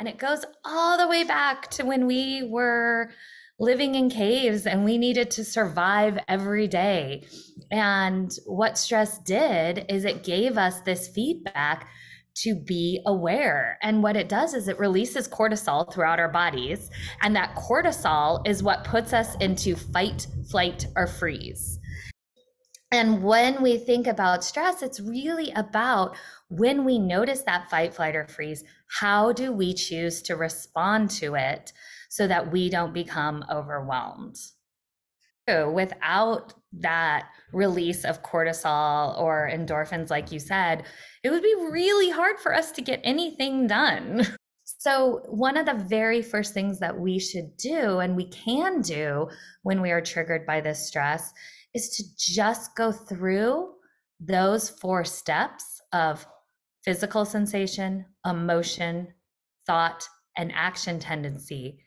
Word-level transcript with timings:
And 0.00 0.08
it 0.08 0.16
goes 0.16 0.46
all 0.64 0.96
the 0.96 1.06
way 1.06 1.24
back 1.24 1.70
to 1.72 1.84
when 1.84 2.06
we 2.06 2.42
were 2.42 3.10
living 3.58 3.94
in 3.94 4.08
caves 4.08 4.66
and 4.66 4.82
we 4.82 4.96
needed 4.96 5.30
to 5.32 5.44
survive 5.44 6.18
every 6.26 6.66
day. 6.66 7.26
And 7.70 8.32
what 8.46 8.78
stress 8.78 9.18
did 9.18 9.84
is 9.90 10.06
it 10.06 10.24
gave 10.24 10.56
us 10.56 10.80
this 10.80 11.08
feedback 11.08 11.86
to 12.36 12.54
be 12.54 13.02
aware. 13.04 13.78
And 13.82 14.02
what 14.02 14.16
it 14.16 14.30
does 14.30 14.54
is 14.54 14.68
it 14.68 14.78
releases 14.78 15.28
cortisol 15.28 15.92
throughout 15.92 16.18
our 16.18 16.32
bodies. 16.32 16.90
And 17.20 17.36
that 17.36 17.54
cortisol 17.54 18.48
is 18.48 18.62
what 18.62 18.84
puts 18.84 19.12
us 19.12 19.36
into 19.36 19.76
fight, 19.76 20.26
flight, 20.50 20.86
or 20.96 21.06
freeze. 21.06 21.78
And 22.92 23.22
when 23.22 23.62
we 23.62 23.78
think 23.78 24.08
about 24.08 24.42
stress, 24.42 24.82
it's 24.82 24.98
really 24.98 25.52
about 25.52 26.16
when 26.48 26.84
we 26.84 26.98
notice 26.98 27.42
that 27.42 27.70
fight, 27.70 27.94
flight, 27.94 28.16
or 28.16 28.26
freeze, 28.26 28.64
how 28.98 29.32
do 29.32 29.52
we 29.52 29.74
choose 29.74 30.20
to 30.22 30.34
respond 30.34 31.10
to 31.10 31.36
it 31.36 31.72
so 32.08 32.26
that 32.26 32.50
we 32.50 32.68
don't 32.68 32.92
become 32.92 33.44
overwhelmed? 33.50 34.36
Without 35.48 36.54
that 36.72 37.28
release 37.52 38.04
of 38.04 38.22
cortisol 38.22 39.18
or 39.18 39.50
endorphins, 39.52 40.08
like 40.08 40.30
you 40.30 40.38
said, 40.38 40.84
it 41.24 41.30
would 41.30 41.42
be 41.42 41.54
really 41.70 42.10
hard 42.10 42.38
for 42.38 42.54
us 42.54 42.70
to 42.72 42.82
get 42.82 43.00
anything 43.02 43.66
done. 43.66 44.26
So, 44.80 45.20
one 45.28 45.58
of 45.58 45.66
the 45.66 45.74
very 45.74 46.22
first 46.22 46.54
things 46.54 46.78
that 46.78 46.98
we 46.98 47.18
should 47.18 47.54
do 47.58 47.98
and 47.98 48.16
we 48.16 48.24
can 48.24 48.80
do 48.80 49.28
when 49.62 49.82
we 49.82 49.90
are 49.90 50.00
triggered 50.00 50.46
by 50.46 50.62
this 50.62 50.86
stress 50.86 51.34
is 51.74 51.90
to 51.96 52.04
just 52.16 52.74
go 52.76 52.90
through 52.90 53.74
those 54.20 54.70
four 54.70 55.04
steps 55.04 55.82
of 55.92 56.26
physical 56.82 57.26
sensation, 57.26 58.06
emotion, 58.24 59.12
thought, 59.66 60.08
and 60.38 60.50
action 60.54 60.98
tendency 60.98 61.84